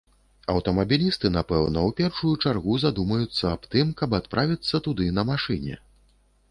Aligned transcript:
Аўтамабілісты, 0.53 1.31
напэўна, 1.35 1.83
у 1.89 1.93
першую 1.99 2.33
чаргу 2.47 2.79
задумаюцца 2.85 3.45
аб 3.53 3.69
тым, 3.75 3.93
каб 4.01 4.19
адправіцца 4.21 4.85
туды 4.89 5.05
на 5.21 5.33
машыне. 5.35 5.81